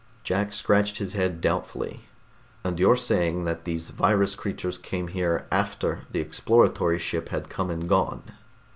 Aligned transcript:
Jack 0.23 0.51
scratched 0.51 0.97
his 0.97 1.13
head 1.13 1.41
doubtfully. 1.41 1.99
"And 2.63 2.79
you're 2.79 2.95
saying 2.95 3.43
that 3.45 3.65
these 3.65 3.91
virus 3.91 4.33
creatures 4.33 4.79
came 4.79 5.09
here 5.09 5.45
after 5.51 6.05
the 6.09 6.19
exploratory 6.19 6.97
ship 6.97 7.29
had 7.29 7.49
come 7.49 7.69
and 7.69 7.87
gone?" 7.87 8.23